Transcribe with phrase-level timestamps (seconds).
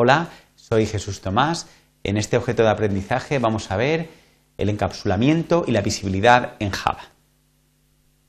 [0.00, 1.66] Hola, soy Jesús Tomás.
[2.04, 4.08] En este objeto de aprendizaje vamos a ver
[4.56, 7.06] el encapsulamiento y la visibilidad en Java.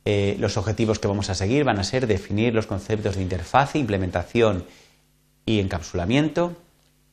[0.04, 3.76] Eh, los objetivos que vamos a seguir van a ser definir los conceptos de interfaz,
[3.76, 4.66] implementación
[5.46, 6.56] y encapsulamiento,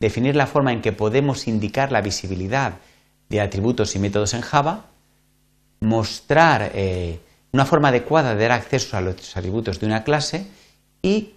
[0.01, 2.77] definir la forma en que podemos indicar la visibilidad
[3.29, 4.87] de atributos y métodos en Java,
[5.81, 7.21] mostrar eh,
[7.53, 10.47] una forma adecuada de dar acceso a los atributos de una clase
[11.03, 11.35] y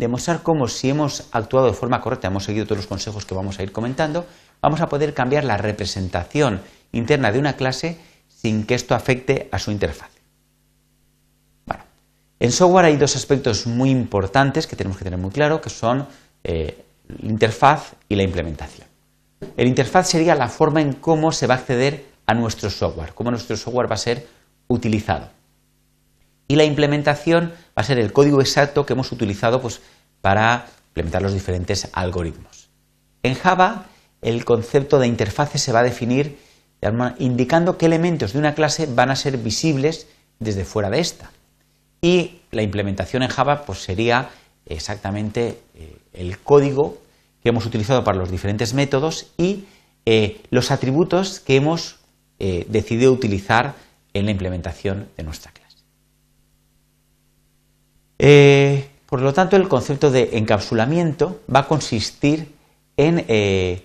[0.00, 3.58] demostrar cómo si hemos actuado de forma correcta, hemos seguido todos los consejos que vamos
[3.58, 4.26] a ir comentando,
[4.60, 6.60] vamos a poder cambiar la representación
[6.92, 10.10] interna de una clase sin que esto afecte a su interfaz.
[11.66, 11.84] Bueno,
[12.40, 16.08] en software hay dos aspectos muy importantes que tenemos que tener muy claro, que son
[16.42, 18.88] eh, la interfaz y la implementación.
[19.56, 23.30] El interfaz sería la forma en cómo se va a acceder a nuestro software, cómo
[23.30, 24.26] nuestro software va a ser
[24.68, 25.39] utilizado
[26.50, 29.82] y la implementación va a ser el código exacto que hemos utilizado pues,
[30.20, 32.70] para implementar los diferentes algoritmos.
[33.22, 33.86] En Java,
[34.20, 36.40] el concepto de interfase se va a definir
[37.18, 40.08] indicando qué elementos de una clase van a ser visibles
[40.40, 41.30] desde fuera de esta.
[42.02, 44.30] Y la implementación en Java pues, sería
[44.66, 46.98] exactamente eh, el código
[47.44, 49.66] que hemos utilizado para los diferentes métodos y
[50.04, 52.00] eh, los atributos que hemos
[52.40, 53.76] eh, decidido utilizar
[54.14, 55.59] en la implementación de nuestra clase.
[58.22, 62.54] Eh, por lo tanto, el concepto de encapsulamiento va a consistir
[62.98, 63.82] en eh,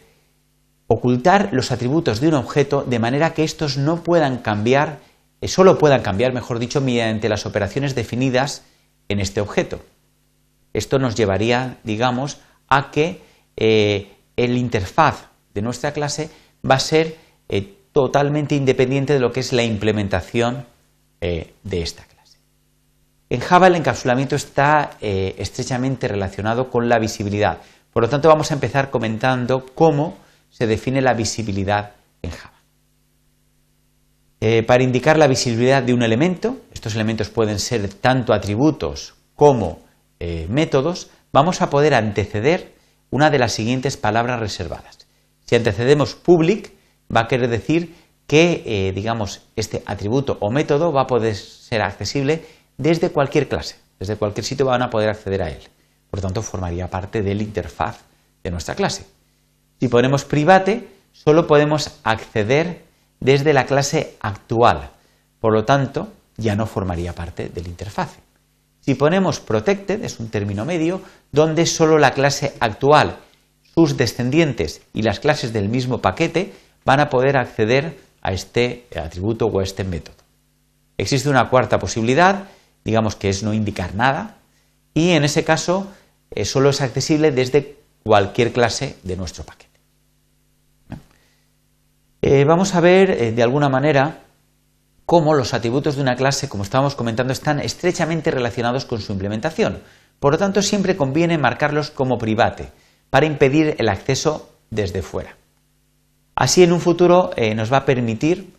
[0.88, 5.00] ocultar los atributos de un objeto de manera que estos no puedan cambiar,
[5.40, 8.64] eh, solo puedan cambiar, mejor dicho, mediante las operaciones definidas
[9.08, 9.80] en este objeto.
[10.74, 13.22] Esto nos llevaría, digamos, a que
[13.56, 16.30] el interfaz de nuestra clase
[16.70, 17.16] va a ser
[17.94, 20.66] totalmente independiente de lo que es la implementación
[21.22, 22.15] de esta clase.
[23.36, 27.58] En Java el encapsulamiento está eh, estrechamente relacionado con la visibilidad.
[27.92, 30.18] Por lo tanto, vamos a empezar comentando cómo
[30.50, 32.62] se define la visibilidad en Java.
[34.40, 39.80] Eh, para indicar la visibilidad de un elemento, estos elementos pueden ser tanto atributos como
[40.22, 42.74] eh, métodos, vamos a poder anteceder
[43.10, 45.10] una de las siguientes palabras reservadas.
[45.44, 46.72] Si antecedemos public,
[47.14, 47.96] va a querer decir
[48.28, 52.44] que, digamos, este atributo o método va a poder ser accesible
[52.78, 55.62] desde cualquier clase, desde cualquier sitio van a poder acceder a él.
[56.10, 58.02] Por tanto, formaría parte de la interfaz
[58.44, 59.06] de nuestra clase.
[59.80, 62.84] Si ponemos private, solo podemos acceder
[63.20, 64.92] desde la clase actual.
[65.40, 68.18] Por lo tanto, ya no formaría parte de la interfaz.
[68.82, 73.18] Si ponemos protected, es un término medio, donde solo la clase actual,
[73.74, 76.54] sus descendientes y las clases del mismo paquete
[76.86, 80.16] van a poder acceder a este atributo o a este método.
[80.98, 82.48] Existe una cuarta posibilidad
[82.86, 84.38] digamos que es no indicar nada,
[84.94, 85.88] y en ese caso
[86.32, 89.80] eh, solo es accesible desde cualquier clase de nuestro paquete.
[92.22, 94.22] Eh, vamos a ver eh, de alguna manera
[95.06, 99.82] cómo los atributos de una clase, como estábamos comentando, están estrechamente relacionados con su implementación.
[100.20, 102.70] Por lo tanto, siempre conviene marcarlos como private
[103.10, 105.36] para impedir el acceso desde fuera.
[106.36, 108.54] Así, en un futuro nos va a permitir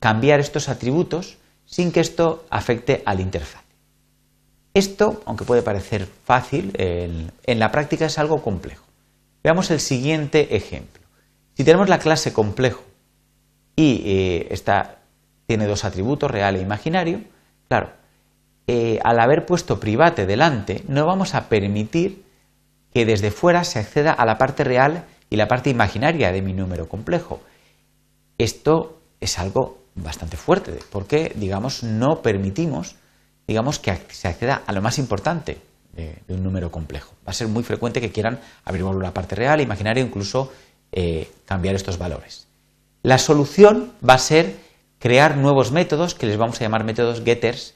[0.00, 1.36] cambiar estos atributos
[1.66, 3.64] sin que esto afecte al interfaz.
[4.72, 8.84] Esto, aunque puede parecer fácil, en la práctica es algo complejo.
[9.42, 11.02] Veamos el siguiente ejemplo.
[11.54, 12.82] Si tenemos la clase complejo
[13.74, 14.98] y eh, esta
[15.46, 17.20] tiene dos atributos, real e imaginario,
[17.68, 17.92] claro,
[18.66, 22.24] eh, al haber puesto private delante, no vamos a permitir
[22.92, 26.52] que desde fuera se acceda a la parte real y la parte imaginaria de mi
[26.52, 27.40] número complejo.
[28.38, 32.96] Esto es algo bastante fuerte, porque, digamos, no permitimos,
[33.46, 35.58] digamos, que se acceda a lo más importante
[35.94, 37.14] de, un número complejo.
[37.26, 40.52] Va a ser muy frecuente que quieran averiguar la parte real, imaginaria, incluso
[40.92, 42.46] eh, cambiar estos valores.
[43.02, 44.56] La solución va a ser
[44.98, 47.74] crear nuevos métodos que les vamos a llamar métodos getters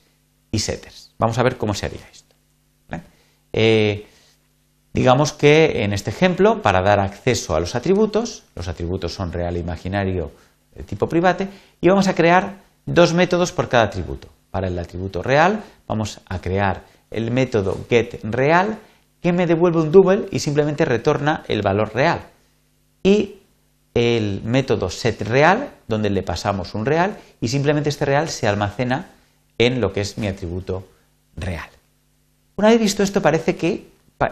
[0.53, 1.13] y setters.
[1.19, 2.35] Vamos a ver cómo se haría esto.
[3.53, 4.07] Eh,
[4.93, 9.57] digamos que en este ejemplo, para dar acceso a los atributos, los atributos son real
[9.57, 10.31] e imaginario
[10.81, 11.49] de tipo private,
[11.81, 12.57] y vamos a crear
[12.87, 14.29] dos métodos por cada atributo.
[14.51, 18.79] Para el atributo real vamos a crear el método getReal
[19.21, 22.21] que me devuelve un double y simplemente retorna el valor real.
[23.03, 23.37] Y
[23.95, 29.11] el método setReal donde le pasamos un real y simplemente este real se almacena
[29.59, 30.89] en lo que es mi atributo
[31.37, 31.69] real.
[32.57, 33.89] Una vez visto esto parece que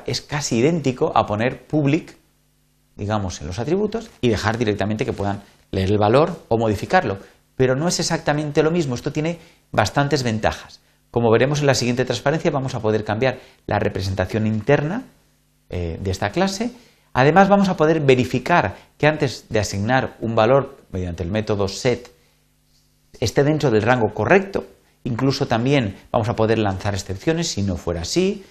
[0.06, 2.16] es casi idéntico a poner public,
[2.96, 7.18] digamos, en los atributos y dejar directamente que puedan leer el valor o modificarlo.
[7.56, 9.38] Pero no es exactamente lo mismo, esto tiene
[9.72, 10.80] bastantes ventajas.
[11.10, 15.04] Como veremos en la siguiente transparencia, vamos a poder cambiar la representación interna
[15.70, 16.70] eh, de esta clase,
[17.18, 22.12] Además vamos a poder verificar que antes de asignar un valor mediante el método set
[23.18, 24.66] esté dentro del rango correcto.
[25.02, 28.44] Incluso también vamos a poder lanzar excepciones si no fuera así.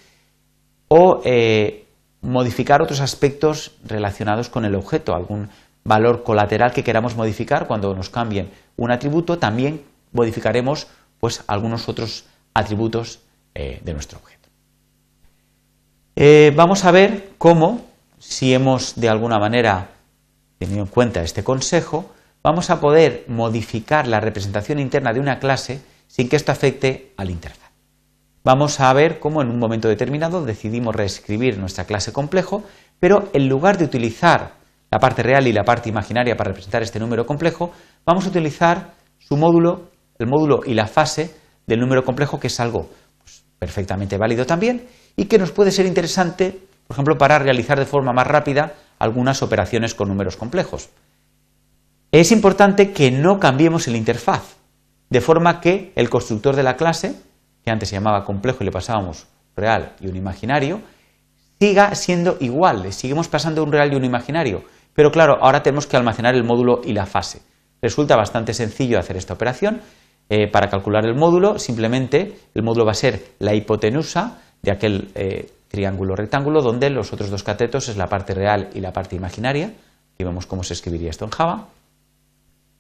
[0.90, 1.86] O eh,
[2.22, 5.50] modificar otros aspectos relacionados con el objeto, algún
[5.88, 10.88] valor colateral que queramos modificar cuando nos cambien un atributo, también modificaremos
[11.20, 13.22] pues, algunos otros atributos
[13.56, 14.50] eh, de nuestro objeto.
[16.18, 17.86] Eh, vamos a ver cómo,
[18.20, 19.92] si hemos de alguna manera
[20.60, 22.12] tenido en cuenta este consejo,
[22.44, 27.30] vamos a poder modificar la representación interna de una clase sin que esto afecte al
[27.30, 27.72] interfaz.
[28.44, 32.64] Vamos a ver cómo en un momento determinado decidimos reescribir nuestra clase complejo,
[33.00, 34.57] pero en lugar de utilizar
[34.92, 37.72] la parte real y la parte imaginaria para representar este número complejo,
[38.06, 41.36] vamos a utilizar su módulo, el módulo y la fase
[41.66, 42.90] del número complejo, que es algo
[43.20, 46.58] pues, perfectamente válido también y que nos puede ser interesante,
[46.88, 50.90] por ejemplo, para realizar de forma más rápida algunas operaciones con números complejos.
[52.12, 54.56] Es importante que no cambiemos el interfaz,
[55.10, 57.16] de forma que el constructor de la clase
[57.68, 60.80] que antes se llamaba complejo y le pasábamos real y un imaginario,
[61.60, 64.64] siga siendo igual, le seguimos pasando un real y un imaginario.
[64.98, 67.44] Pero claro, ahora tenemos que almacenar el módulo y la fase.
[67.84, 69.82] Resulta bastante sencillo hacer esta operación.
[70.28, 75.12] Eh, para calcular el módulo, simplemente el módulo va a ser la hipotenusa de aquel
[75.14, 79.16] eh, triángulo rectángulo donde los otros dos catetos es la parte real y la parte
[79.16, 79.68] imaginaria.
[80.16, 81.68] Aquí vemos cómo se escribiría esto en Java.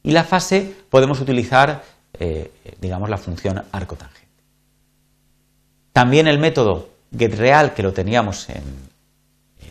[0.01, 1.83] Y la fase podemos utilizar,
[2.19, 2.49] eh,
[2.81, 4.41] digamos, la función arco tangente.
[5.93, 8.87] También el método getReal, que lo teníamos en,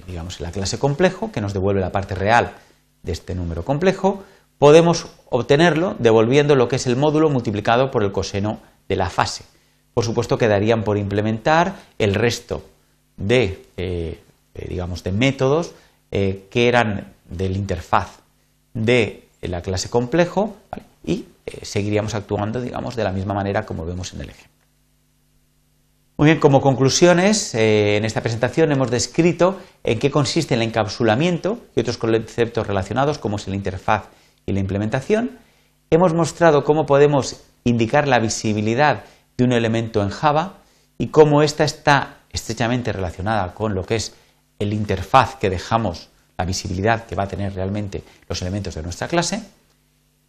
[0.06, 2.52] digamos, en la clase complejo, que nos devuelve la parte real
[3.02, 4.24] de este número complejo,
[4.58, 9.44] podemos obtenerlo devolviendo lo que es el módulo multiplicado por el coseno de la fase.
[9.94, 12.64] Por supuesto, quedarían por implementar el resto
[13.16, 14.20] de, eh,
[14.68, 15.72] digamos, de métodos
[16.10, 18.20] eh, que eran del interfaz
[18.74, 20.56] de la clase complejo
[21.04, 21.24] y
[21.62, 24.55] seguiríamos actuando, digamos, de la misma manera como vemos en el ejemplo.
[26.18, 31.58] Muy bien, como conclusiones, eh, en esta presentación hemos descrito en qué consiste el encapsulamiento
[31.74, 34.08] y otros conceptos relacionados, como es la interfaz
[34.46, 35.38] y la implementación.
[35.90, 39.04] Hemos mostrado cómo podemos indicar la visibilidad
[39.36, 40.60] de un elemento en Java
[40.96, 44.14] y cómo ésta está estrechamente relacionada con lo que es
[44.58, 46.08] el interfaz que dejamos,
[46.38, 49.42] la visibilidad que va a tener realmente los elementos de nuestra clase.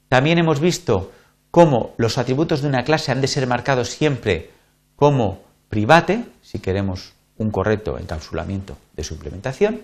[0.09, 1.13] También hemos visto
[1.49, 4.51] cómo los atributos de una clase han de ser marcados siempre
[4.97, 9.81] como private, si queremos un correcto encapsulamiento de su implementación.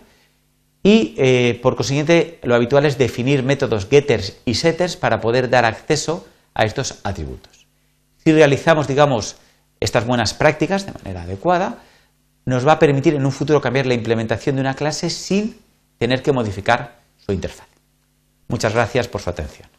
[0.82, 5.66] Y eh, por consiguiente, lo habitual es definir métodos getters y setters para poder dar
[5.66, 7.68] acceso a estos atributos.
[8.24, 9.38] Si realizamos, digamos,
[9.80, 11.80] estas buenas prácticas de manera adecuada,
[12.46, 15.58] nos va a permitir en un futuro cambiar la implementación de una clase sin
[15.98, 17.68] tener que modificar su interfaz.
[18.48, 19.70] Muchas gracias por su atención.